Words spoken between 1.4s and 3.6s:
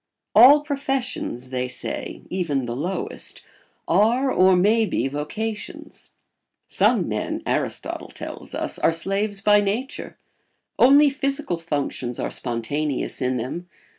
they say, even the lowest,